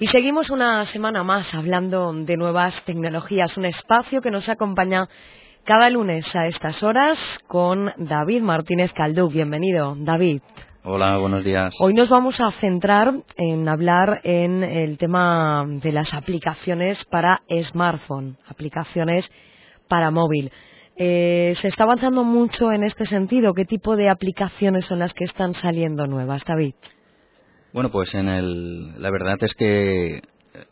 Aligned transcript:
Y 0.00 0.06
seguimos 0.06 0.48
una 0.50 0.86
semana 0.86 1.24
más 1.24 1.52
hablando 1.52 2.12
de 2.12 2.36
nuevas 2.36 2.84
tecnologías, 2.84 3.56
un 3.56 3.64
espacio 3.64 4.20
que 4.20 4.30
nos 4.30 4.48
acompaña 4.48 5.08
cada 5.64 5.90
lunes 5.90 6.36
a 6.36 6.46
estas 6.46 6.84
horas 6.84 7.18
con 7.48 7.92
David 7.96 8.42
Martínez 8.42 8.92
Caldú. 8.92 9.28
Bienvenido, 9.28 9.96
David. 9.98 10.40
Hola, 10.84 11.18
buenos 11.18 11.42
días. 11.42 11.74
Hoy 11.80 11.94
nos 11.94 12.08
vamos 12.10 12.40
a 12.40 12.52
centrar 12.52 13.12
en 13.36 13.68
hablar 13.68 14.20
en 14.22 14.62
el 14.62 14.98
tema 14.98 15.64
de 15.66 15.90
las 15.90 16.14
aplicaciones 16.14 17.04
para 17.06 17.42
smartphone, 17.64 18.38
aplicaciones 18.46 19.28
para 19.88 20.12
móvil. 20.12 20.52
Eh, 20.94 21.56
¿Se 21.60 21.66
está 21.66 21.82
avanzando 21.82 22.22
mucho 22.22 22.70
en 22.70 22.84
este 22.84 23.04
sentido? 23.04 23.52
¿Qué 23.52 23.64
tipo 23.64 23.96
de 23.96 24.10
aplicaciones 24.10 24.84
son 24.84 25.00
las 25.00 25.12
que 25.12 25.24
están 25.24 25.54
saliendo 25.54 26.06
nuevas, 26.06 26.44
David? 26.44 26.74
Bueno, 27.72 27.90
pues 27.90 28.14
en 28.14 28.28
el, 28.28 29.00
la 29.00 29.10
verdad 29.10 29.36
es 29.40 29.54
que 29.54 30.22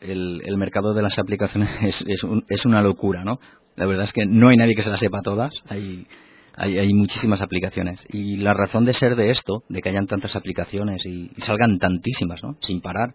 el, 0.01 0.57
mercado 0.57 0.93
de 0.93 1.01
las 1.01 1.19
aplicaciones 1.19 1.69
es, 2.07 2.23
es, 2.47 2.65
una 2.65 2.81
locura, 2.81 3.23
¿no? 3.23 3.39
La 3.75 3.85
verdad 3.85 4.05
es 4.05 4.13
que 4.13 4.25
no 4.25 4.49
hay 4.49 4.57
nadie 4.57 4.75
que 4.75 4.83
se 4.83 4.89
las 4.89 4.99
sepa 4.99 5.21
todas. 5.21 5.53
Hay, 5.69 6.07
hay, 6.55 6.93
muchísimas 6.93 7.41
aplicaciones. 7.41 8.03
Y 8.09 8.37
la 8.37 8.53
razón 8.53 8.85
de 8.85 8.93
ser 8.93 9.15
de 9.15 9.29
esto, 9.29 9.63
de 9.69 9.81
que 9.81 9.89
hayan 9.89 10.07
tantas 10.07 10.35
aplicaciones 10.35 11.05
y, 11.05 11.29
salgan 11.37 11.77
tantísimas, 11.77 12.41
¿no? 12.43 12.57
Sin 12.61 12.81
parar, 12.81 13.13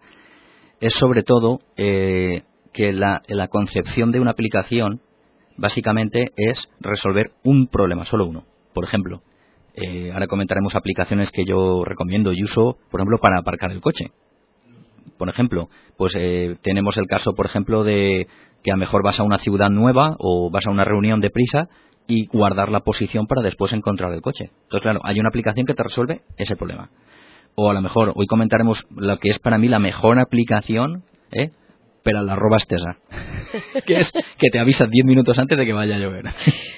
es 0.81 0.95
sobre 0.95 1.25
todo 1.25 1.61
eh, 1.77 2.43
que 2.73 2.93
la 2.93 3.49
concepción 3.49 4.13
de 4.13 4.21
una 4.21 4.31
aplicación 4.31 5.01
básicamente 5.57 6.33
es 6.37 6.69
resolver 6.81 7.33
un 7.43 7.67
problema, 7.67 8.05
solo 8.05 8.27
uno. 8.27 8.45
Por 8.73 8.85
ejemplo, 8.85 9.23
eh, 9.75 10.11
ahora 10.13 10.27
comentaremos 10.27 10.75
aplicaciones 10.75 11.31
que 11.31 11.45
yo 11.45 11.85
recomiendo 11.85 12.33
y 12.33 12.45
uso, 12.45 12.77
por 12.91 13.01
ejemplo, 13.01 13.19
para 13.19 13.39
aparcar 13.39 13.73
el 13.73 13.81
coche. 13.81 14.13
Por 15.19 15.29
ejemplo, 15.29 15.69
pues 15.97 16.15
eh, 16.17 16.57
tenemos 16.63 16.97
el 16.97 17.07
caso, 17.07 17.35
por 17.35 17.47
ejemplo, 17.47 17.85
de 17.85 18.27
que 18.63 18.71
a 18.71 18.75
lo 18.75 18.81
mejor 18.81 19.03
vas 19.03 19.19
a 19.19 19.23
una 19.23 19.39
ciudad 19.39 19.71
nueva 19.71 20.17
o 20.19 20.51
vas 20.51 20.67
a 20.67 20.71
una 20.71 20.85
reunión 20.85 21.21
de 21.21 21.31
prisa 21.31 21.69
y 22.07 22.27
guardar 22.27 22.71
la 22.71 22.81
posición 22.81 23.27
para 23.27 23.43
después 23.43 23.73
encontrar 23.73 24.13
el 24.13 24.21
coche. 24.21 24.51
Entonces, 24.65 24.83
claro, 24.83 25.01
hay 25.05 25.19
una 25.21 25.29
aplicación 25.29 25.67
que 25.67 25.75
te 25.75 25.83
resuelve 25.83 26.23
ese 26.37 26.57
problema. 26.57 26.91
O 27.55 27.71
a 27.71 27.75
lo 27.75 27.83
mejor 27.83 28.13
hoy 28.15 28.27
comentaremos 28.27 28.85
lo 28.97 29.19
que 29.19 29.31
es 29.31 29.39
para 29.39 29.59
mí 29.59 29.69
la 29.69 29.79
mejor 29.79 30.19
aplicación 30.19 31.05
¿eh? 31.33 31.51
Pero 32.03 32.23
la 32.23 32.33
arroba 32.35 32.59
Tesa, 32.59 32.97
que 33.87 34.01
es 34.01 34.13
que 34.39 34.51
te 34.51 34.59
avisa 34.59 34.87
10 34.87 35.07
minutos 35.07 35.39
antes 35.39 35.59
de 35.59 35.67
que 35.67 35.73
vaya 35.73 35.97
a 35.97 35.99
llover. 35.99 36.25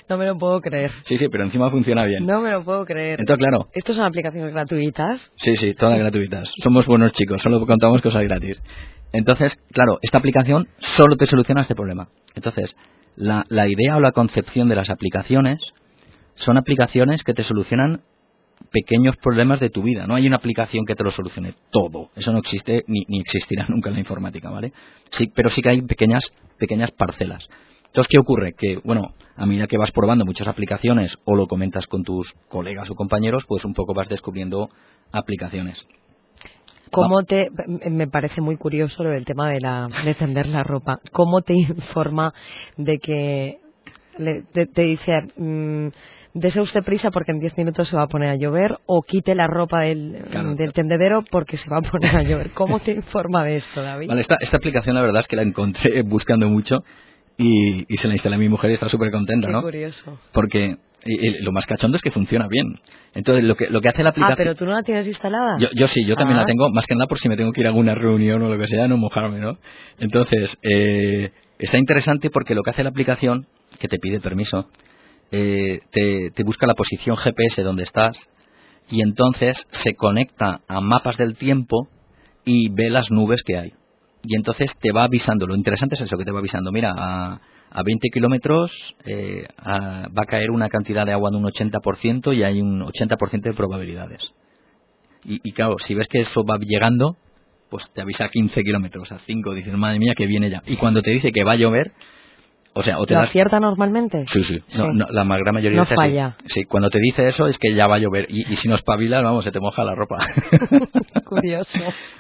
No 0.07 0.19
me 0.19 0.27
lo 0.27 0.37
puedo 0.37 0.61
creer. 0.61 0.91
Sí, 1.05 1.17
sí, 1.17 1.29
pero 1.31 1.45
encima 1.45 1.71
funciona 1.71 2.05
bien. 2.05 2.27
No 2.27 2.43
me 2.43 2.51
lo 2.51 2.63
puedo 2.63 2.85
creer. 2.85 3.21
Entonces, 3.21 3.39
claro. 3.39 3.69
¿Estos 3.73 3.97
son 3.97 4.05
aplicaciones 4.05 4.53
gratuitas? 4.53 5.33
Sí, 5.37 5.57
sí, 5.57 5.73
todas 5.73 5.99
gratuitas. 5.99 6.53
Somos 6.63 6.85
buenos 6.85 7.13
chicos, 7.13 7.41
solo 7.41 7.65
contamos 7.67 8.03
cosas 8.03 8.23
gratis. 8.23 8.63
Entonces, 9.15 9.57
claro, 9.73 9.99
esta 10.03 10.19
aplicación 10.19 10.69
solo 10.79 11.17
te 11.17 11.27
soluciona 11.27 11.63
este 11.63 11.75
problema. 11.75 12.09
Entonces, 12.35 12.77
la, 13.17 13.47
la 13.49 13.67
idea 13.67 13.97
o 13.97 14.01
la 14.01 14.13
concepción 14.13 14.69
de 14.69 14.77
las 14.77 14.91
aplicaciones 14.91 15.73
son 16.35 16.59
aplicaciones 16.59 17.25
que 17.25 17.33
te 17.33 17.45
solucionan 17.45 18.03
pequeños 18.75 19.17
problemas 19.19 19.61
de 19.61 19.71
tu 19.71 19.85
vida. 19.85 20.09
No 20.09 20.17
hay 20.17 20.27
una 20.27 20.37
aplicación 20.37 20.85
que 20.85 20.97
te 20.97 21.05
lo 21.05 21.13
solucione 21.13 21.55
todo. 21.71 22.11
Eso 22.17 22.33
no 22.33 22.41
existe 22.41 22.85
ni, 22.89 23.05
ni 23.07 23.21
existirá 23.21 23.67
nunca 23.69 23.89
en 23.89 23.95
la 23.95 24.01
informática, 24.01 24.51
¿vale? 24.51 24.73
Sí, 25.13 25.31
pero 25.33 25.49
sí 25.49 25.63
que 25.63 25.71
hay 25.71 25.83
pequeñas, 25.83 26.25
pequeñas 26.59 26.91
parcelas. 26.91 27.49
Entonces, 27.87 28.09
¿qué 28.11 28.19
ocurre? 28.19 28.55
Que, 28.59 28.81
bueno, 28.83 29.15
a 29.37 29.47
medida 29.47 29.69
que 29.69 29.79
vas 29.79 29.93
probando 29.93 30.25
muchas 30.25 30.49
aplicaciones 30.49 31.17
o 31.25 31.37
lo 31.37 31.47
comentas 31.47 31.87
con 31.87 32.03
tus 32.03 32.35
colegas 32.49 32.91
o 32.91 32.97
compañeros, 32.97 33.45
pues 33.47 33.65
un 33.65 33.75
poco 33.75 33.95
vas 33.95 34.09
descubriendo 34.09 34.69
aplicaciones. 35.13 35.87
¿Cómo 36.91 37.23
te, 37.23 37.51
me 37.91 38.09
parece 38.09 38.41
muy 38.41 38.57
curioso 38.57 39.05
lo 39.05 39.11
del 39.11 39.25
tema 39.25 39.49
de, 39.51 39.61
la, 39.61 39.89
de 40.05 40.15
tender 40.15 40.47
la 40.49 40.65
ropa, 40.65 40.99
¿cómo 41.13 41.43
te 41.43 41.55
informa 41.55 42.35
de 42.77 42.99
que 42.99 43.61
te, 44.17 44.83
dice, 44.83 45.23
mm, 45.37 45.89
dese 46.35 46.61
usted 46.61 46.83
prisa 46.83 47.11
porque 47.11 47.33
en 47.33 47.41
10 47.41 47.57
minutos 47.59 47.89
se 47.89 47.97
va 47.97 48.05
a 48.05 48.09
poner 48.09 48.31
a 48.31 48.37
llover 48.37 48.79
o 48.87 49.03
quite 49.03 49.35
la 49.35 49.47
ropa 49.47 49.81
del, 49.81 50.25
tendedero 50.75 51.23
porque 51.31 51.57
se 51.57 51.69
va 51.71 51.79
a 51.79 51.83
poner 51.83 52.17
a 52.17 52.23
llover. 52.23 52.51
¿Cómo 52.51 52.81
te 52.81 52.93
informa 52.93 53.45
de 53.45 53.57
esto, 53.57 53.83
David? 53.83 54.11
esta, 54.13 54.57
aplicación 54.57 54.95
la 54.95 55.03
verdad 55.03 55.21
es 55.21 55.29
que 55.29 55.37
la 55.37 55.43
encontré 55.43 56.03
buscando 56.05 56.49
mucho 56.49 56.85
y, 57.37 57.85
se 57.97 58.09
la 58.09 58.15
instalé 58.15 58.37
a 58.37 58.39
mi 58.39 58.49
mujer 58.49 58.71
y 58.71 58.75
está 58.75 58.89
súper 58.89 59.11
contenta, 59.11 59.49
Qué 59.49 59.61
curioso. 59.61 60.19
Porque 60.33 60.77
lo 61.41 61.53
más 61.53 61.67
cachondo 61.67 61.97
es 61.97 62.03
que 62.03 62.11
funciona 62.11 62.49
bien. 62.49 62.81
Entonces, 63.15 63.45
lo 63.45 63.55
que, 63.55 63.69
lo 63.69 63.81
que 63.81 63.89
hace 63.89 64.03
la 64.03 64.11
aplicación... 64.11 64.33
Ah, 64.33 64.37
pero 64.37 64.55
tú 64.55 64.65
no 64.65 64.73
la 64.73 64.83
tienes 64.83 65.07
instalada. 65.07 65.57
Yo, 65.59 65.87
sí, 65.87 66.05
yo 66.05 66.17
también 66.17 66.37
la 66.37 66.43
ah. 66.43 66.47
tengo, 66.47 66.71
más 66.71 66.87
que 66.87 66.95
nada 66.95 67.07
por 67.07 67.19
si 67.19 67.29
me 67.29 67.37
tengo 67.37 67.53
que 67.53 67.61
ir 67.61 67.67
a 67.67 67.71
alguna 67.71 67.95
reunión 67.95 68.43
o 68.43 68.49
lo 68.49 68.59
que 68.59 68.67
sea, 68.67 68.89
no 68.89 68.97
mojarme, 68.97 69.39
¿no? 69.39 69.59
Entonces, 69.99 70.57
eh, 70.63 71.31
está 71.59 71.79
interesante 71.79 72.31
porque 72.31 72.55
lo 72.55 72.63
que 72.63 72.71
hace 72.71 72.83
la 72.83 72.91
aplicación, 72.91 73.47
que 73.79 73.89
te 73.89 73.99
pide 73.99 74.21
permiso, 74.21 74.69
eh, 75.31 75.81
te, 75.91 76.45
busca 76.45 76.67
la 76.67 76.75
posición 76.75 77.17
GPS 77.17 77.63
donde 77.63 77.83
estás 77.83 78.17
y 78.89 79.03
entonces 79.03 79.67
se 79.71 79.95
conecta 79.95 80.61
a 80.69 80.81
mapas 80.81 81.17
del 81.17 81.37
tiempo 81.37 81.89
y 82.45 82.69
ve 82.71 82.91
las 82.91 83.11
nubes 83.11 83.43
que 83.43 83.59
hay. 83.59 83.73
Y 84.23 84.37
entonces 84.37 84.71
te 84.81 84.93
va 84.93 85.05
avisando. 85.05 85.47
Lo 85.47 85.55
interesante 85.55 85.97
es 85.97 86.03
eso, 86.03 86.17
que 86.17 86.25
te 86.25 86.31
va 86.31 86.39
avisando. 86.39 86.73
Mira, 86.73 86.95
a, 86.97 87.41
a 87.71 87.83
20 87.83 88.09
kilómetros 88.11 88.73
eh, 89.05 89.47
va 89.67 90.23
a 90.23 90.27
caer 90.27 90.51
una 90.51 90.69
cantidad 90.69 91.05
de 91.05 91.13
agua 91.13 91.31
de 91.31 91.37
un 91.37 91.45
80% 91.45 92.35
y 92.35 92.43
hay 92.43 92.61
un 92.61 92.81
80% 92.81 93.43
de 93.43 93.53
probabilidades. 93.53 94.33
Y, 95.25 95.41
y, 95.43 95.53
claro, 95.53 95.77
si 95.79 95.95
ves 95.95 96.07
que 96.07 96.21
eso 96.21 96.45
va 96.45 96.59
llegando, 96.59 97.17
pues 97.71 97.91
te 97.93 98.03
avisa 98.03 98.27
a 98.27 98.29
15 98.29 98.63
kilómetros, 98.63 99.11
a 99.11 99.19
5, 99.19 99.55
dices, 99.55 99.75
madre 99.75 99.99
mía, 99.99 100.15
que 100.17 100.27
viene 100.27 100.51
ya. 100.51 100.63
Y 100.67 100.77
cuando 100.77 101.03
te 101.03 101.11
dice 101.11 101.33
que 101.33 101.43
va 101.43 101.53
a 101.53 101.57
llover, 101.57 101.93
o 102.77 102.83
sea, 102.83 102.99
o 102.99 103.07
te 103.07 103.15
¿Lo 103.15 103.21
acierta 103.21 103.61
normalmente? 103.61 104.25
Sí, 104.27 104.43
sí. 104.43 104.61
la 104.77 105.23
más 105.23 105.39
gran 105.39 105.55
mayoría 105.55 105.79
no 105.79 105.85
de 105.85 105.91
veces 105.91 105.97
falla. 105.97 106.37
Sí. 106.47 106.65
cuando 106.65 106.91
te 106.91 106.99
dice 106.99 107.29
eso 107.29 107.47
es 107.47 107.57
que 107.57 107.73
ya 107.73 107.87
va 107.87 107.95
a 107.95 107.99
llover. 107.99 108.27
Y, 108.29 108.57
si 108.57 108.69
no 108.69 108.75
espabilas, 108.75 109.23
vamos, 109.23 109.45
se 109.45 109.53
te 109.53 109.61
moja 109.61 109.85
la 109.85 109.95
ropa. 109.95 110.19
Curioso. 111.25 111.71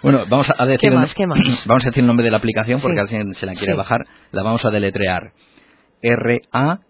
Bueno, 0.00 0.20
vamos 0.28 0.53
a 0.56 0.64
decir... 0.64 0.91
¿Qué 0.91 0.94
más? 0.94 1.12
¿Qué 1.12 1.26
más? 1.26 1.41
Vamos 1.66 1.84
a 1.84 1.88
decir 1.88 2.03
el 2.03 2.06
nombre 2.06 2.25
de 2.25 2.31
la 2.31 2.37
aplicación 2.37 2.81
porque 2.81 3.00
alguien 3.00 3.34
se 3.34 3.47
la 3.47 3.54
quiere 3.54 3.75
bajar. 3.75 4.06
La 4.31 4.44
vamos 4.44 4.64
a 4.64 4.70
deletrear. 4.70 5.32
R-A-I-N-A-L-A-R-M. 6.00 6.81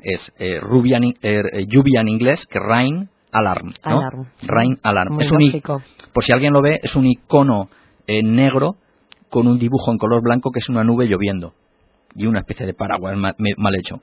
Es 0.00 0.32
eh, 0.38 0.58
Rubian, 0.60 1.04
er, 1.20 1.50
eh, 1.52 1.66
lluvia 1.68 2.00
en 2.00 2.08
inglés, 2.08 2.46
que 2.46 2.58
Rain 2.58 3.10
Alarm. 3.30 3.74
¿no? 3.84 3.98
Alarm. 3.98 4.26
Rain 4.40 4.78
Alarm. 4.82 5.14
Muy 5.14 5.24
es 5.24 5.30
un, 5.30 5.62
por 6.14 6.24
si 6.24 6.32
alguien 6.32 6.54
lo 6.54 6.62
ve, 6.62 6.80
es 6.82 6.96
un 6.96 7.06
icono 7.06 7.68
en 8.06 8.34
negro 8.34 8.76
con 9.32 9.48
un 9.48 9.58
dibujo 9.58 9.90
en 9.90 9.96
color 9.96 10.22
blanco 10.22 10.50
que 10.50 10.58
es 10.58 10.68
una 10.68 10.84
nube 10.84 11.06
lloviendo 11.06 11.54
y 12.14 12.26
una 12.26 12.40
especie 12.40 12.66
de 12.66 12.74
paraguas 12.74 13.16
mal, 13.16 13.74
hecho. 13.74 14.02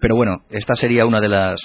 pero 0.00 0.16
bueno, 0.16 0.42
esta 0.50 0.74
sería 0.74 1.06
una 1.06 1.20
de 1.20 1.28
las 1.28 1.60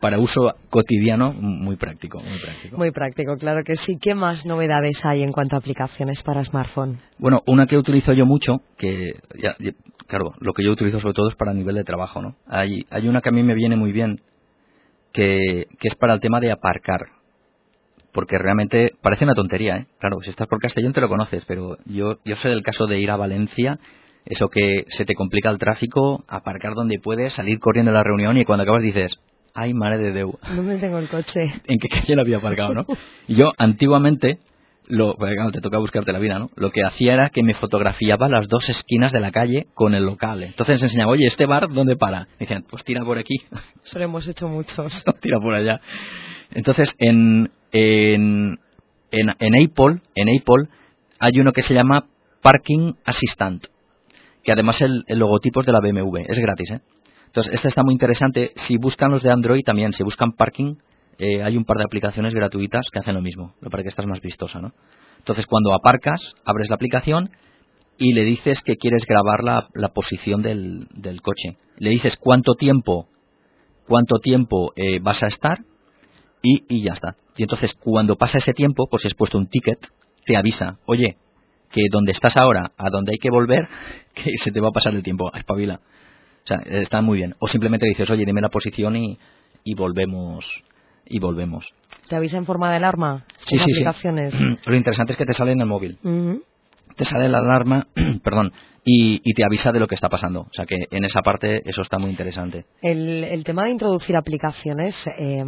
para 0.00 0.18
uso 0.18 0.54
cotidiano 0.68 1.32
muy 1.32 1.76
práctico, 1.76 2.20
muy 2.20 2.38
práctico. 2.38 2.76
Muy 2.76 2.90
práctico, 2.90 3.36
claro 3.38 3.64
que 3.64 3.76
sí. 3.76 3.96
¿Qué 3.98 4.14
más 4.14 4.44
novedades 4.44 5.02
hay 5.02 5.22
en 5.22 5.32
cuanto 5.32 5.56
a 5.56 5.60
aplicaciones 5.60 6.22
para 6.22 6.44
smartphone? 6.44 6.98
Bueno, 7.18 7.42
una 7.46 7.66
que 7.66 7.78
utilizo 7.78 8.12
yo 8.12 8.26
mucho, 8.26 8.60
que 8.76 9.14
ya, 9.42 9.56
claro, 10.06 10.34
lo 10.38 10.52
que 10.52 10.62
yo 10.62 10.72
utilizo 10.72 11.00
sobre 11.00 11.14
todo 11.14 11.30
es 11.30 11.36
para 11.36 11.54
nivel 11.54 11.76
de 11.76 11.84
trabajo, 11.84 12.20
¿no? 12.20 12.36
Hay, 12.46 12.84
hay 12.90 13.08
una 13.08 13.22
que 13.22 13.30
a 13.30 13.32
mí 13.32 13.42
me 13.42 13.54
viene 13.54 13.76
muy 13.76 13.92
bien, 13.92 14.20
que, 15.14 15.68
que 15.78 15.88
es 15.88 15.94
para 15.94 16.12
el 16.12 16.20
tema 16.20 16.40
de 16.40 16.52
aparcar 16.52 17.06
porque 18.16 18.38
realmente 18.38 18.94
parece 19.02 19.24
una 19.24 19.34
tontería, 19.34 19.76
¿eh? 19.76 19.86
Claro, 20.00 20.20
si 20.22 20.30
estás 20.30 20.48
por 20.48 20.58
Castellón 20.58 20.94
te 20.94 21.02
lo 21.02 21.08
conoces, 21.10 21.44
pero 21.44 21.76
yo, 21.84 22.18
yo 22.24 22.36
sé 22.36 22.48
del 22.48 22.62
caso 22.62 22.86
de 22.86 22.98
ir 22.98 23.10
a 23.10 23.16
Valencia, 23.16 23.78
eso 24.24 24.48
que 24.48 24.86
se 24.88 25.04
te 25.04 25.14
complica 25.14 25.50
el 25.50 25.58
tráfico, 25.58 26.24
aparcar 26.26 26.72
donde 26.72 26.98
puedes, 26.98 27.34
salir 27.34 27.60
corriendo 27.60 27.90
a 27.90 27.94
la 27.94 28.02
reunión 28.02 28.38
y 28.38 28.46
cuando 28.46 28.62
acabas 28.62 28.82
dices, 28.82 29.12
ay, 29.52 29.74
madre 29.74 29.98
de 29.98 30.12
Deu. 30.12 30.38
¿Dónde 30.48 30.78
tengo 30.78 30.96
el 30.96 31.10
coche? 31.10 31.52
¿En 31.66 31.78
qué 31.78 31.88
calle 31.88 32.16
lo 32.16 32.22
había 32.22 32.38
aparcado, 32.38 32.72
no? 32.72 32.86
Y 33.28 33.34
yo 33.34 33.52
antiguamente, 33.58 34.38
lo, 34.86 35.14
te 35.52 35.60
toca 35.60 35.76
buscarte 35.76 36.10
la 36.10 36.18
vida, 36.18 36.38
¿no? 36.38 36.48
Lo 36.56 36.70
que 36.70 36.84
hacía 36.84 37.12
era 37.12 37.28
que 37.28 37.42
me 37.42 37.52
fotografiaba 37.52 38.30
las 38.30 38.48
dos 38.48 38.66
esquinas 38.70 39.12
de 39.12 39.20
la 39.20 39.30
calle 39.30 39.66
con 39.74 39.94
el 39.94 40.06
local. 40.06 40.42
Entonces 40.42 40.82
enseñaba, 40.82 41.12
oye, 41.12 41.26
¿este 41.26 41.44
bar 41.44 41.68
dónde 41.68 41.96
para? 41.96 42.28
Y 42.36 42.46
decían, 42.46 42.64
pues 42.66 42.82
tira 42.82 43.04
por 43.04 43.18
aquí. 43.18 43.36
Eso 43.84 43.98
lo 43.98 44.06
hemos 44.06 44.26
hecho 44.26 44.48
muchos. 44.48 45.04
tira 45.20 45.38
por 45.38 45.52
allá. 45.52 45.82
Entonces, 46.52 46.94
en, 46.98 47.50
en, 47.76 48.58
en, 49.10 49.30
Apple, 49.30 50.00
en 50.14 50.28
Apple 50.28 50.68
hay 51.18 51.40
uno 51.40 51.52
que 51.52 51.62
se 51.62 51.74
llama 51.74 52.06
Parking 52.42 52.94
Assistant, 53.04 53.64
que 54.42 54.52
además 54.52 54.80
el, 54.82 55.04
el 55.06 55.18
logotipo 55.18 55.60
es 55.60 55.66
de 55.66 55.72
la 55.72 55.80
BMW, 55.80 56.18
es 56.28 56.38
gratis, 56.38 56.70
¿eh? 56.70 56.80
Entonces, 57.26 57.52
este 57.54 57.68
está 57.68 57.82
muy 57.82 57.92
interesante. 57.92 58.52
Si 58.66 58.78
buscan 58.78 59.10
los 59.10 59.22
de 59.22 59.30
Android 59.30 59.62
también, 59.62 59.92
si 59.92 60.02
buscan 60.02 60.32
parking, 60.32 60.76
eh, 61.18 61.42
hay 61.42 61.58
un 61.58 61.64
par 61.64 61.76
de 61.76 61.84
aplicaciones 61.84 62.32
gratuitas 62.32 62.88
que 62.90 62.98
hacen 62.98 63.14
lo 63.14 63.20
mismo, 63.20 63.54
para 63.70 63.82
que 63.82 63.90
estás 63.90 64.06
más 64.06 64.22
vistosa, 64.22 64.60
¿no? 64.60 64.72
Entonces, 65.18 65.46
cuando 65.46 65.74
aparcas, 65.74 66.20
abres 66.46 66.70
la 66.70 66.76
aplicación 66.76 67.30
y 67.98 68.14
le 68.14 68.24
dices 68.24 68.62
que 68.62 68.76
quieres 68.76 69.04
grabar 69.06 69.42
la, 69.42 69.68
la 69.74 69.88
posición 69.88 70.40
del, 70.40 70.86
del, 70.94 71.20
coche. 71.20 71.58
Le 71.78 71.90
dices 71.90 72.16
cuánto 72.16 72.54
tiempo, 72.54 73.08
cuánto 73.86 74.18
tiempo 74.18 74.72
eh, 74.76 75.00
vas 75.02 75.22
a 75.22 75.26
estar 75.26 75.58
y, 76.46 76.64
y 76.68 76.82
ya 76.82 76.92
está. 76.92 77.16
Y 77.36 77.42
entonces, 77.42 77.74
cuando 77.74 78.16
pasa 78.16 78.38
ese 78.38 78.52
tiempo, 78.52 78.86
pues 78.88 79.02
si 79.02 79.08
has 79.08 79.14
puesto 79.14 79.36
un 79.36 79.48
ticket, 79.48 79.78
te 80.24 80.36
avisa, 80.36 80.78
oye, 80.86 81.16
que 81.70 81.82
donde 81.90 82.12
estás 82.12 82.36
ahora, 82.36 82.72
a 82.76 82.90
donde 82.90 83.12
hay 83.12 83.18
que 83.18 83.30
volver, 83.30 83.66
que 84.14 84.32
se 84.42 84.52
te 84.52 84.60
va 84.60 84.68
a 84.68 84.72
pasar 84.72 84.94
el 84.94 85.02
tiempo, 85.02 85.32
espabila. 85.34 85.80
O 86.44 86.46
sea, 86.46 86.58
está 86.80 87.02
muy 87.02 87.18
bien. 87.18 87.34
O 87.40 87.48
simplemente 87.48 87.86
dices, 87.86 88.08
oye, 88.10 88.24
dime 88.24 88.40
la 88.40 88.48
posición 88.48 88.94
y, 88.94 89.18
y 89.64 89.74
volvemos 89.74 90.46
y 91.08 91.18
volvemos. 91.18 91.72
¿Te 92.08 92.14
avisa 92.16 92.36
en 92.36 92.46
forma 92.46 92.70
de 92.70 92.76
alarma? 92.76 93.24
Sí, 93.44 93.58
sí, 93.58 93.64
aplicaciones? 93.72 94.32
sí. 94.32 94.44
Lo 94.70 94.76
interesante 94.76 95.12
es 95.12 95.18
que 95.18 95.26
te 95.26 95.34
sale 95.34 95.52
en 95.52 95.60
el 95.60 95.66
móvil. 95.66 95.98
Te 96.96 97.04
sale 97.04 97.28
la 97.28 97.38
alarma, 97.38 97.86
perdón, 98.24 98.52
y, 98.84 99.20
y 99.24 99.34
te 99.34 99.44
avisa 99.44 99.72
de 99.72 99.80
lo 99.80 99.86
que 99.88 99.94
está 99.96 100.08
pasando. 100.08 100.42
O 100.42 100.52
sea 100.52 100.64
que 100.64 100.76
en 100.90 101.04
esa 101.04 101.20
parte 101.22 101.62
eso 101.68 101.82
está 101.82 101.98
muy 101.98 102.10
interesante. 102.10 102.64
El, 102.82 103.24
el 103.24 103.44
tema 103.44 103.64
de 103.64 103.70
introducir 103.70 104.16
aplicaciones 104.16 104.94
eh, 105.18 105.44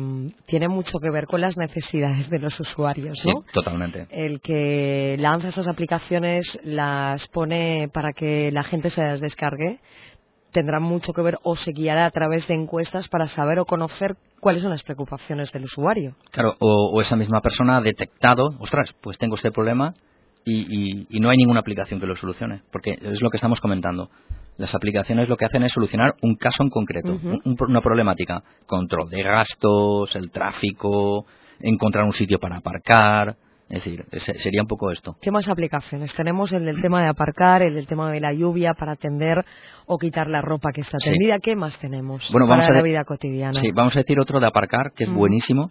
tiene 0.46 0.68
mucho 0.68 0.98
que 0.98 1.10
ver 1.10 1.26
con 1.26 1.40
las 1.40 1.56
necesidades 1.56 2.28
de 2.30 2.38
los 2.40 2.58
usuarios, 2.60 3.18
Sí, 3.22 3.28
¿no? 3.32 3.44
totalmente. 3.52 4.06
El 4.10 4.40
que 4.40 5.16
lanza 5.18 5.48
esas 5.48 5.68
aplicaciones, 5.68 6.58
las 6.64 7.26
pone 7.28 7.88
para 7.92 8.12
que 8.12 8.50
la 8.52 8.64
gente 8.64 8.90
se 8.90 9.02
las 9.02 9.20
descargue, 9.20 9.78
tendrá 10.50 10.80
mucho 10.80 11.12
que 11.12 11.22
ver 11.22 11.38
o 11.44 11.56
se 11.56 11.72
guiará 11.72 12.06
a 12.06 12.10
través 12.10 12.46
de 12.48 12.54
encuestas 12.54 13.08
para 13.08 13.28
saber 13.28 13.58
o 13.60 13.66
conocer 13.66 14.16
cuáles 14.40 14.62
son 14.62 14.70
las 14.72 14.82
preocupaciones 14.82 15.52
del 15.52 15.64
usuario. 15.64 16.16
Claro, 16.32 16.56
o, 16.58 16.90
o 16.92 17.00
esa 17.00 17.16
misma 17.16 17.40
persona 17.40 17.76
ha 17.76 17.80
detectado, 17.80 18.48
ostras, 18.58 18.94
pues 19.00 19.16
tengo 19.18 19.36
este 19.36 19.52
problema 19.52 19.94
y, 20.50 21.00
y- 21.00 21.06
y 21.10 21.20
no 21.20 21.30
hay 21.30 21.36
ninguna 21.36 21.60
aplicación 21.60 22.00
que 22.00 22.06
lo 22.06 22.16
solucione, 22.16 22.62
porque 22.72 22.98
es 23.00 23.20
lo 23.22 23.30
que 23.30 23.36
estamos 23.36 23.60
comentando. 23.60 24.10
Las 24.56 24.74
aplicaciones 24.74 25.28
lo 25.28 25.36
que 25.36 25.44
hacen 25.44 25.62
es 25.62 25.72
solucionar 25.72 26.14
un 26.22 26.34
caso 26.34 26.62
en 26.62 26.70
concreto, 26.70 27.12
un- 27.12 27.40
un- 27.44 27.56
una 27.68 27.80
problemática, 27.80 28.42
control 28.66 29.08
de 29.10 29.22
gastos, 29.22 30.14
el 30.16 30.30
tráfico, 30.30 31.26
encontrar 31.60 32.04
un 32.04 32.12
sitio 32.12 32.38
para 32.40 32.56
aparcar, 32.56 33.36
es 33.68 33.84
decir, 33.84 34.04
sería 34.40 34.62
un 34.62 34.66
poco 34.68 34.90
esto. 34.90 35.16
¿Qué 35.20 35.30
más 35.30 35.46
aplicaciones? 35.46 36.12
Tenemos 36.14 36.52
el 36.52 36.64
del 36.64 36.80
tema 36.80 37.02
de 37.02 37.08
aparcar, 37.08 37.60
el 37.62 37.74
del 37.74 37.86
tema 37.86 38.10
de 38.10 38.18
la 38.20 38.32
lluvia 38.32 38.72
para 38.74 38.96
tender 38.96 39.44
o 39.86 39.98
quitar 39.98 40.26
la 40.28 40.40
ropa 40.40 40.70
que 40.72 40.80
está 40.80 40.98
Sí. 41.00 41.10
tendida. 41.10 41.38
¿Qué 41.38 41.54
más 41.54 41.78
tenemos 41.78 42.26
Bueno, 42.32 42.46
vamos 42.46 42.64
para 42.64 42.78
a 42.78 42.80
la 42.80 42.82
vida 42.82 43.04
cotidiana? 43.04 43.60
Sí, 43.60 43.70
vamos 43.72 43.94
a 43.94 44.00
decir 44.00 44.18
otro 44.18 44.40
de 44.40 44.46
aparcar, 44.46 44.92
que 44.96 45.04
es 45.04 45.10
buenísimo. 45.12 45.70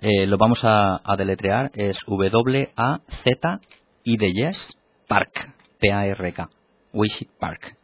Eh, 0.00 0.26
lo 0.26 0.36
vamos 0.38 0.64
a, 0.64 1.00
a 1.04 1.16
deletrear, 1.16 1.70
es 1.74 1.98
W-A-Z 2.06 3.60
y 4.06 4.16
de 4.16 4.32
Yes, 4.32 4.78
Park, 5.08 5.52
P-A-R-K, 5.80 6.48
Wish 6.94 7.26
Park. 7.38 7.76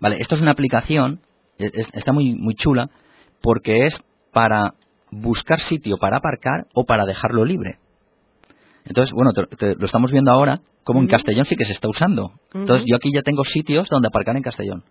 Vale, 0.00 0.18
esto 0.20 0.34
es 0.36 0.40
una 0.42 0.50
aplicación, 0.52 1.20
es- 1.58 1.72
es- 1.74 1.88
está 1.94 2.12
muy, 2.12 2.34
muy 2.34 2.54
chula, 2.54 2.90
porque 3.40 3.86
es 3.86 3.98
para 4.32 4.74
buscar 5.10 5.60
sitio 5.60 5.96
para 5.98 6.18
aparcar 6.18 6.66
o 6.74 6.84
para 6.84 7.04
dejarlo 7.06 7.44
libre. 7.44 7.78
Entonces, 8.84 9.12
bueno, 9.12 9.32
te- 9.32 9.46
te- 9.56 9.74
lo 9.76 9.86
estamos 9.86 10.12
viendo 10.12 10.30
ahora, 10.30 10.60
como 10.84 11.00
en. 11.00 11.08
Castellón 11.08 11.46
sí 11.46 11.56
que 11.56 11.64
se 11.64 11.72
está 11.72 11.88
usando. 11.88 12.32
Entonces, 12.52 12.84
yo 12.86 12.96
aquí 12.96 13.10
ya 13.12 13.22
tengo 13.22 13.44
sitios 13.44 13.88
donde 13.88 14.08
aparcar 14.08 14.36
en 14.36 14.42
Castellón. 14.42 14.84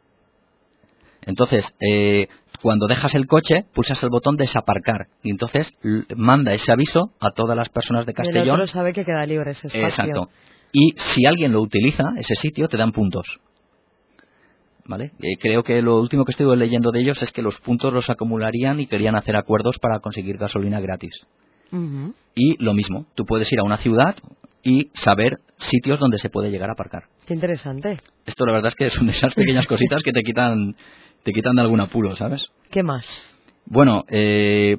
Entonces, 1.24 1.66
eh, 1.80 2.28
cuando 2.64 2.88
dejas 2.88 3.14
el 3.14 3.28
coche, 3.28 3.66
pulsas 3.74 4.02
el 4.02 4.10
botón 4.10 4.38
desaparcar 4.38 5.08
y 5.22 5.30
entonces 5.30 5.72
manda 6.16 6.54
ese 6.54 6.72
aviso 6.72 7.12
a 7.20 7.32
todas 7.32 7.56
las 7.56 7.70
personas 7.70 8.06
de 8.08 8.12
el 8.14 8.16
otro 8.22 8.34
Castellón. 8.34 8.68
sabe 8.68 8.94
que 8.94 9.06
queda 9.06 9.26
libre 9.28 9.52
ese 9.52 9.68
espacio. 9.68 9.88
Exacto. 9.88 10.30
Y 10.72 10.94
si 11.14 11.26
alguien 11.26 11.52
lo 11.52 11.62
utiliza, 11.62 12.14
ese 12.18 12.36
sitio, 12.36 12.68
te 12.68 12.78
dan 12.78 12.92
puntos. 12.92 13.40
¿Vale? 14.86 15.12
Eh, 15.20 15.38
creo 15.40 15.64
que 15.64 15.82
lo 15.82 16.00
último 16.00 16.26
que 16.26 16.32
estuve 16.32 16.56
leyendo 16.56 16.92
de 16.92 17.02
ellos 17.02 17.22
es 17.22 17.32
que 17.32 17.42
los 17.42 17.60
puntos 17.62 17.94
los 17.94 18.10
acumularían 18.10 18.80
y 18.80 18.88
querían 18.88 19.16
hacer 19.16 19.36
acuerdos 19.36 19.78
para 19.80 20.00
conseguir 20.00 20.38
gasolina 20.38 20.80
gratis. 20.80 21.16
Y 22.36 22.62
lo 22.62 22.74
mismo, 22.74 23.06
tú 23.16 23.26
puedes 23.26 23.50
ir 23.54 23.60
a 23.60 23.64
una 23.64 23.78
ciudad 23.78 24.18
y 24.62 24.92
saber 24.94 25.40
sitios 25.58 26.00
donde 26.00 26.18
se 26.18 26.30
puede 26.30 26.52
llegar 26.52 26.70
a 26.70 26.74
aparcar. 26.74 27.04
Qué 27.26 27.34
interesante. 27.34 28.00
Esto 28.26 28.46
la 28.46 28.52
verdad 28.52 28.70
es 28.70 28.76
que 28.76 28.90
son 28.90 29.10
esas 29.10 29.34
pequeñas 29.34 29.68
cositas 29.68 30.04
que 30.04 30.12
te 30.12 30.22
quitan, 30.22 30.76
te 31.24 31.32
quitan 31.32 31.56
de 31.56 31.62
algún 31.62 31.80
apuro, 31.80 32.16
¿sabes? 32.16 32.46
¿Qué 32.70 32.84
más? 32.84 33.06
Bueno, 33.66 34.04
eh, 34.10 34.78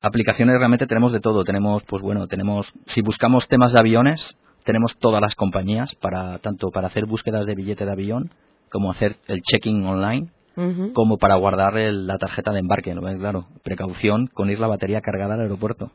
aplicaciones 0.00 0.56
realmente 0.58 0.86
tenemos 0.86 1.12
de 1.12 1.20
todo. 1.20 1.44
Tenemos, 1.44 1.82
pues 1.84 2.02
bueno, 2.02 2.26
tenemos, 2.26 2.72
si 2.86 3.02
buscamos 3.02 3.46
temas 3.48 3.72
de 3.72 3.80
aviones, 3.80 4.36
tenemos 4.64 4.96
todas 4.98 5.20
las 5.20 5.34
compañías 5.34 5.94
para 5.96 6.38
tanto 6.38 6.70
para 6.70 6.88
hacer 6.88 7.06
búsquedas 7.06 7.46
de 7.46 7.54
billete 7.54 7.84
de 7.84 7.92
avión 7.92 8.30
como 8.70 8.90
hacer 8.92 9.16
el 9.26 9.42
check-in 9.42 9.84
online, 9.84 10.28
como 10.92 11.16
para 11.16 11.36
guardar 11.36 11.76
el- 11.78 12.06
la 12.06 12.18
tarjeta 12.18 12.52
de 12.52 12.60
embarque. 12.60 12.94
¿no? 12.94 13.00
Claro, 13.00 13.46
precaución 13.62 14.26
con 14.26 14.50
ir 14.50 14.58
la 14.60 14.66
batería 14.68 15.00
cargada 15.00 15.34
al 15.34 15.40
aeropuerto. 15.40 15.90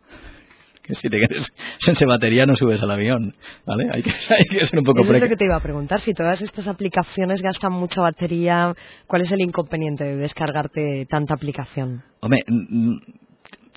Que 0.82 0.94
si 0.96 1.10
te 1.10 1.18
quedas 1.20 1.48
sin 1.80 2.08
batería 2.08 2.46
no 2.46 2.56
subes 2.56 2.82
al 2.84 2.92
avión, 2.92 3.34
¿vale? 3.66 3.90
Hay 3.92 4.04
que, 4.04 4.12
hay 4.30 4.46
que 4.46 4.66
ser 4.66 4.80
un 4.80 4.86
poco 4.86 5.02
Eso 5.02 5.14
es 5.16 5.22
lo 5.22 5.30
que 5.30 5.36
te 5.38 5.46
iba 5.46 5.56
a 5.56 5.60
preguntar. 5.62 6.00
Si 6.02 6.14
todas 6.14 6.42
estas 6.42 6.68
aplicaciones 6.68 7.42
gastan 7.42 7.74
mucha 7.74 8.02
batería, 8.02 8.74
¿cuál 9.08 9.22
es 9.24 9.32
el 9.32 9.42
inconveniente 9.42 10.04
de 10.04 10.16
descargarte 10.16 11.06
tanta 11.10 11.34
aplicación? 11.34 12.04
Hombre, 12.22 12.42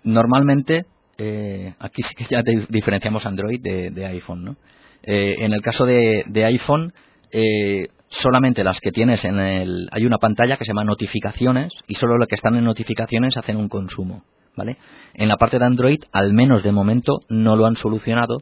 normalmente, 0.05 0.87
eh, 1.19 1.75
aquí 1.79 2.03
sí 2.03 2.15
que 2.15 2.25
ya 2.31 2.43
di- 2.43 2.67
diferenciamos 2.69 3.26
Android 3.26 3.61
de, 3.61 4.06
iPhone, 4.06 4.44
¿no? 4.44 4.56
Eh, 5.03 5.37
en 5.41 5.53
el 5.53 5.61
caso 5.62 5.85
de, 5.85 6.25
de 6.26 6.44
iPhone, 6.44 6.93
eh, 7.32 7.88
solamente 8.09 8.65
las 8.65 8.81
que 8.81 8.91
tienes 8.93 9.25
en 9.25 9.38
el... 9.38 9.88
Hay 9.93 10.06
una 10.06 10.19
pantalla 10.19 10.56
que 10.56 10.65
se 10.65 10.70
llama 10.70 10.85
notificaciones 10.85 11.73
y 11.87 11.94
solo 11.97 12.19
las 12.19 12.29
que 12.29 12.35
están 12.35 12.56
en 12.56 12.65
notificaciones 12.65 13.37
hacen 13.37 13.56
un 13.56 13.69
consumo, 13.69 14.25
¿vale? 14.56 14.76
En 15.15 15.29
la 15.29 15.37
parte 15.37 15.59
de 15.59 15.65
Android, 15.67 16.00
al 16.12 16.32
menos 16.32 16.62
de 16.62 16.73
momento, 16.73 17.21
no 17.29 17.56
lo 17.56 17.67
han 17.67 17.76
solucionado 17.76 18.38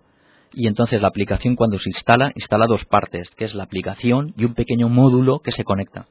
y 0.53 0.69
entonces 0.69 1.03
la 1.03 1.09
aplicación 1.09 1.57
cuando 1.57 1.79
se 1.79 1.91
instala, 1.91 2.33
instala 2.35 2.67
dos 2.67 2.85
partes, 2.85 3.29
que 3.37 3.45
es 3.45 3.55
la 3.55 3.65
aplicación 3.65 4.33
y 4.37 4.45
un 4.45 4.55
pequeño 4.55 4.89
módulo 4.89 5.41
que 5.41 5.53
se 5.53 5.65
conecta. 5.65 6.07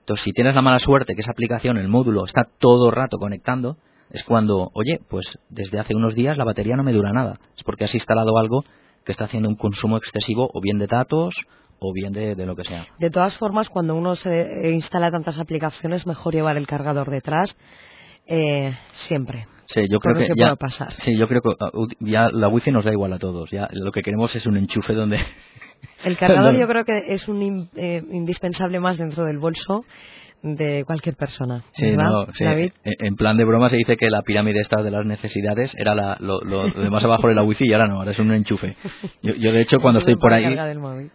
Entonces, 0.00 0.24
si 0.24 0.32
tienes 0.32 0.54
la 0.54 0.62
mala 0.62 0.80
suerte 0.80 1.14
que 1.14 1.22
esa 1.22 1.30
aplicación, 1.30 1.78
el 1.78 1.88
módulo, 1.88 2.24
está 2.24 2.44
todo 2.58 2.90
el 2.90 2.96
rato 2.96 3.18
conectando, 3.18 3.76
es 4.14 4.22
cuando, 4.24 4.70
oye, 4.74 5.00
pues 5.10 5.26
desde 5.50 5.78
hace 5.78 5.94
unos 5.94 6.14
días 6.14 6.38
la 6.38 6.44
batería 6.44 6.76
no 6.76 6.82
me 6.84 6.92
dura 6.92 7.12
nada. 7.12 7.38
Es 7.56 7.62
porque 7.64 7.84
has 7.84 7.94
instalado 7.94 8.38
algo 8.38 8.64
que 9.04 9.12
está 9.12 9.24
haciendo 9.24 9.48
un 9.50 9.56
consumo 9.56 9.96
excesivo 9.98 10.48
o 10.54 10.60
bien 10.62 10.78
de 10.78 10.86
datos 10.86 11.34
o 11.78 11.92
bien 11.92 12.12
de, 12.14 12.34
de 12.34 12.46
lo 12.46 12.56
que 12.56 12.64
sea. 12.64 12.86
De 12.98 13.10
todas 13.10 13.36
formas, 13.36 13.68
cuando 13.68 13.94
uno 13.94 14.16
se 14.16 14.70
instala 14.70 15.10
tantas 15.10 15.38
aplicaciones, 15.38 16.06
mejor 16.06 16.32
llevar 16.32 16.56
el 16.56 16.66
cargador 16.66 17.10
detrás. 17.10 17.54
eh, 18.26 18.74
siempre. 19.06 19.46
Sí, 19.66 19.82
yo 19.90 19.98
creo 19.98 20.14
que 20.14 20.28
ya, 20.36 20.56
pasar. 20.56 20.92
sí, 20.92 21.16
yo 21.16 21.26
creo 21.26 21.40
que 21.42 21.48
ut- 21.48 21.96
ya 22.00 22.28
la 22.30 22.48
wifi 22.48 22.70
nos 22.70 22.84
da 22.84 22.92
igual 22.92 23.12
a 23.14 23.18
todos. 23.18 23.50
Ya 23.50 23.68
lo 23.72 23.92
que 23.92 24.02
queremos 24.02 24.34
es 24.36 24.46
un 24.46 24.56
enchufe 24.56 24.92
donde 24.94 25.18
El 26.04 26.16
cargador 26.18 26.54
yo 26.60 26.66
creo 26.68 26.84
que 26.84 27.14
es 27.14 27.26
un 27.28 27.42
in- 27.42 27.70
eh, 27.74 28.02
indispensable 28.12 28.78
más 28.80 28.96
dentro 28.98 29.24
del 29.24 29.38
bolso 29.38 29.84
de 30.44 30.84
cualquier 30.86 31.16
persona. 31.16 31.64
Sí, 31.72 31.90
¿verdad, 31.90 32.04
no, 32.10 32.26
sí, 32.34 32.44
David? 32.44 32.72
en 32.84 33.16
plan 33.16 33.36
de 33.36 33.44
broma 33.44 33.70
se 33.70 33.76
dice 33.76 33.96
que 33.96 34.10
la 34.10 34.20
pirámide 34.22 34.60
esta 34.60 34.82
de 34.82 34.90
las 34.90 35.04
necesidades 35.06 35.74
era 35.78 35.94
la, 35.94 36.16
lo, 36.20 36.40
lo- 36.42 36.68
de 36.68 36.90
más 36.90 37.02
abajo 37.04 37.28
de 37.28 37.34
la 37.34 37.42
wifi 37.42 37.66
y 37.66 37.72
ahora 37.72 37.86
no, 37.88 37.96
ahora 37.96 38.10
es 38.10 38.18
un 38.18 38.30
enchufe. 38.32 38.76
Yo, 39.22 39.34
yo 39.34 39.52
de 39.52 39.62
hecho 39.62 39.78
cuando 39.80 39.98
estoy 40.00 40.16
por 40.16 40.32
ahí, 40.32 40.54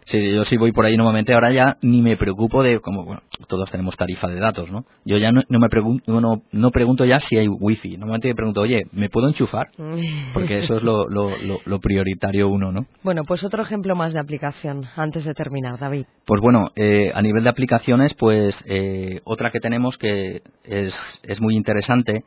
sí, 0.08 0.34
yo 0.34 0.44
sí 0.46 0.58
voy 0.58 0.72
por 0.72 0.86
ahí 0.86 0.98
normalmente, 0.98 1.34
ahora 1.34 1.52
ya 1.52 1.78
ni 1.82 2.02
me 2.02 2.18
preocupo 2.18 2.64
de, 2.64 2.80
como 2.80 3.06
bueno, 3.06 3.22
todos 3.48 3.70
tenemos 3.72 3.96
tarifa 3.96 4.28
de 4.28 4.40
datos, 4.40 4.72
¿no? 4.72 4.86
Yo 5.06 5.18
ya 5.18 5.32
no, 5.32 5.42
no 5.48 5.60
me 5.60 5.70
pregunto, 5.70 6.20
no, 6.20 6.42
no 6.52 6.72
pregunto 6.72 7.06
ya 7.06 7.20
si 7.20 7.38
hay 7.38 7.48
wifi, 7.48 7.98
normalmente 7.98 8.30
me 8.30 8.36
pregunto, 8.36 8.62
oye, 8.62 8.84
¿me 8.94 9.10
puedo 9.10 9.28
enchufar? 9.28 9.68
Porque 10.34 10.60
eso 10.60 10.78
es 10.78 10.84
lo, 10.84 11.08
lo, 11.08 11.30
lo, 11.38 11.60
lo 11.66 11.80
prioritario 11.80 12.50
uno, 12.50 12.72
¿no? 12.72 12.86
Bueno, 13.04 13.24
pues 13.26 13.44
otro 13.44 13.62
ejemplo 13.62 13.96
más 13.96 14.14
de 14.14 14.20
aplicación 14.20 14.86
antes 14.96 15.24
de 15.24 15.34
terminar, 15.36 15.78
David. 15.80 16.06
Pues 16.26 16.42
bueno, 16.42 16.70
eh, 16.76 17.12
a 17.14 17.22
nivel 17.22 17.44
de 17.44 17.50
aplicaciones, 17.50 18.14
pues 18.16 18.56
eh, 18.66 19.19
otra 19.24 19.52
que 19.52 19.60
tenemos 19.60 19.98
que 19.98 20.42
es, 20.64 20.94
es 21.24 21.42
muy 21.42 21.56
interesante, 21.56 22.24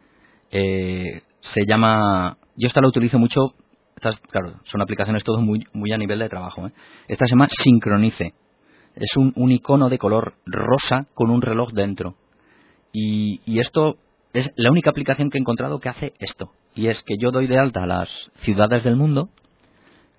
eh, 0.50 1.22
se 1.40 1.66
llama, 1.66 2.38
yo 2.56 2.66
esta 2.66 2.80
la 2.80 2.88
utilizo 2.88 3.18
mucho, 3.18 3.54
estas, 3.96 4.18
claro, 4.30 4.61
son 4.64 4.80
aplicaciones 4.80 5.25
todo 5.25 5.40
muy, 5.40 5.66
muy 5.72 5.92
a 5.92 5.99
nivel 5.99 6.18
de 6.18 6.28
trabajo. 6.28 6.66
¿eh? 6.66 6.72
Esta 7.08 7.26
se 7.26 7.30
llama 7.30 7.49
Sincronice, 7.50 8.34
es 8.94 9.16
un, 9.16 9.32
un 9.37 9.52
icono 9.52 9.88
de 9.88 9.99
color 9.99 10.34
rosa 10.46 11.06
con 11.14 11.30
un 11.30 11.42
reloj 11.42 11.72
dentro. 11.72 12.16
Y, 12.92 13.40
y 13.46 13.61
esto 13.61 13.96
es 14.32 14.52
la 14.56 14.70
única 14.70 14.90
aplicación 14.90 15.30
que 15.30 15.38
he 15.38 15.40
encontrado 15.40 15.80
que 15.80 15.88
hace 15.88 16.14
esto. 16.18 16.50
Y 16.75 16.88
es 16.88 17.02
que 17.02 17.14
yo 17.18 17.30
doy 17.30 17.46
de 17.46 17.58
alta 17.58 17.82
a 17.82 17.87
las 17.87 18.08
ciudades 18.42 18.84
del 18.84 18.96
mundo, 18.96 19.30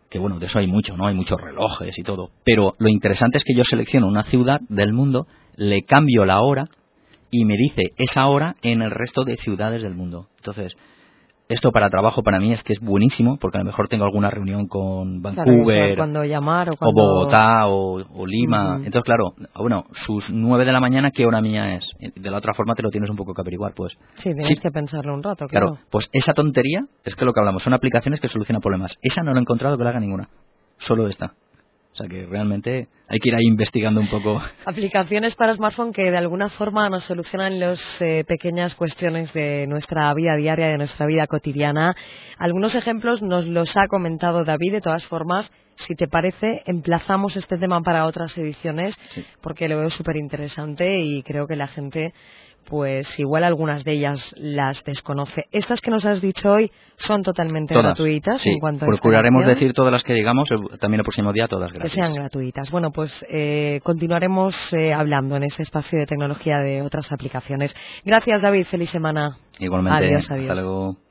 que 0.10 0.20
bueno, 0.20 0.40
de 0.40 0.46
eso 0.46 0.60
hay 0.60 0.68
mucho, 0.68 0.96
¿no? 0.96 1.08
Hay 1.08 1.16
muchos 1.16 1.40
relojes 1.42 1.98
y 1.98 2.04
todo. 2.04 2.30
Pero 2.44 2.76
lo 2.78 2.88
interesante 2.90 3.40
es 3.40 3.44
que 3.44 3.56
yo 3.56 3.64
selecciono 3.64 4.08
una 4.08 4.24
ciudad 4.26 4.62
del 4.70 4.94
mundo, 4.94 5.28
le 5.56 5.84
cambio 5.84 6.26
la 6.26 6.42
hora 6.42 6.70
y 7.32 7.46
me 7.46 7.58
dice 7.58 7.94
esa 7.98 8.28
hora 8.28 8.56
en 8.62 8.82
el 8.82 8.92
resto 8.92 9.24
de 9.24 9.38
ciudades 9.38 9.82
del 9.82 9.96
mundo. 9.96 10.28
Entonces, 10.38 10.76
esto 11.50 11.72
para 11.72 11.90
trabajo 11.90 12.24
para 12.24 12.40
mí 12.40 12.54
es 12.54 12.64
que 12.64 12.74
es 12.74 12.80
buenísimo, 12.80 13.38
porque 13.38 13.58
a 13.58 13.62
lo 13.62 13.66
mejor 13.66 13.88
tengo 13.88 14.06
alguna 14.06 14.30
reunión 14.30 14.68
con 14.68 15.22
Vancouver, 15.22 15.98
llamar 16.26 16.70
o, 16.70 16.94
Bogotá 16.94 17.68
o, 17.68 18.26
Lima. 18.26 18.78
Entonces, 18.78 19.04
claro, 19.04 19.34
bueno, 19.56 19.86
sus 19.94 20.30
9 20.30 20.66
de 20.66 20.72
la 20.72 20.80
mañana, 20.80 21.12
¿qué 21.12 21.26
hora 21.26 21.42
mía 21.42 21.76
es? 21.76 21.86
De 22.16 22.32
la 22.32 22.38
otra 22.38 22.54
forma 22.54 22.76
te 22.76 22.82
lo 22.82 22.90
tienes 22.90 23.10
un 23.10 23.16
poco 23.16 23.34
que 23.34 23.42
averiguar, 23.42 23.74
pues. 23.74 23.94
Sí, 24.18 24.34
tienes 24.34 24.60
que 24.60 24.72
pensarlo 24.72 25.14
un 25.14 25.24
rato, 25.24 25.48
claro. 25.48 25.68
Claro, 25.72 25.82
pues 25.90 26.10
esa 26.14 26.34
tontería 26.34 26.86
es 27.04 27.16
que 27.16 27.26
lo 27.26 27.34
que 27.34 27.40
hablamos, 27.40 27.64
son 27.64 27.74
aplicaciones 27.74 28.20
que 28.20 28.30
solucionan 28.30 28.62
problemas. 28.62 28.98
Esa 29.02 29.22
no 29.22 29.32
lo 29.32 29.38
he 29.38 29.42
encontrado 29.42 29.78
que 29.78 29.84
la 29.84 29.90
haga 29.90 30.00
ninguna, 30.00 30.30
solo 30.78 31.08
esta. 31.08 31.34
O 31.94 31.96
sea 31.96 32.08
que 32.08 32.26
realmente 32.26 32.88
hay 33.08 33.20
que 33.20 33.30
ir 33.30 33.36
ahí 33.36 33.46
investigando 33.46 34.02
un 34.02 34.08
poco. 34.08 34.42
Aplicaciones 34.66 35.36
para 35.36 35.54
smartphone 35.54 35.94
que 35.94 36.10
de 36.10 36.18
alguna 36.18 36.50
forma 36.50 36.90
nos 36.90 37.04
solucionan 37.04 37.60
las 37.60 37.80
eh, 38.02 38.24
pequeñas 38.28 38.74
cuestiones 38.74 39.32
de 39.34 39.68
nuestra 39.68 40.12
vida 40.16 40.36
diaria, 40.36 40.70
de 40.70 40.78
nuestra 40.78 41.06
vida 41.06 41.28
cotidiana. 41.28 41.94
Algunos 42.40 42.74
ejemplos 42.74 43.22
nos 43.22 43.46
los 43.46 43.78
ha 43.78 43.86
comentado 43.88 44.44
David. 44.44 44.74
De 44.74 44.82
todas 44.82 45.06
formas, 45.06 45.52
si 45.76 45.96
te 45.96 46.08
parece, 46.08 46.64
emplazamos 46.66 47.36
este 47.36 47.58
tema 47.58 47.82
para 47.82 48.06
otras 48.06 48.38
ediciones 48.38 48.96
porque 49.42 49.68
lo 49.68 49.78
veo 49.78 49.90
súper 49.90 50.18
interesante 50.18 51.00
y 51.00 51.24
creo 51.24 51.48
que 51.48 51.56
la 51.56 51.68
gente 51.68 52.14
pues 52.66 53.20
igual 53.20 53.44
algunas 53.44 53.84
de 53.84 53.94
ellas 53.94 54.34
las 54.38 54.84
desconoce. 54.84 55.48
Estas 55.52 55.82
que 55.82 55.92
nos 55.92 56.06
has 56.06 56.22
dicho 56.22 56.50
hoy 56.50 56.72
son 56.98 57.22
totalmente 57.24 57.74
gratuitas 57.74 58.46
en 58.46 58.60
cuanto 58.60 58.86
a 58.86 58.88
Procuraremos 58.88 59.46
decir 59.46 59.74
todas 59.74 59.92
las 59.92 60.04
que 60.04 60.14
digamos, 60.14 60.48
también 60.80 61.00
el 61.00 61.04
próximo 61.04 61.34
día 61.34 61.48
todas 61.48 61.72
gratuitas. 61.72 61.92
Que 61.92 62.02
sean 62.02 62.14
gratuitas. 62.14 62.72
Bueno, 62.72 62.92
pues 62.92 63.12
eh, 63.30 63.80
continuaremos 63.84 64.56
eh, 64.74 64.94
hablando 64.94 65.36
en 65.36 65.44
ese 65.44 65.62
espacio 65.64 66.00
de 66.00 66.06
tecnología 66.06 66.60
de 66.60 66.82
otras 66.82 67.12
aplicaciones. 67.12 67.74
Gracias, 68.06 68.42
David. 68.42 68.68
Feliz 68.68 68.90
semana. 68.90 69.38
Igualmente. 69.60 69.98
Adiós, 69.98 70.32
adiós. 70.32 70.50
Hasta 70.50 70.62
luego. 70.62 71.03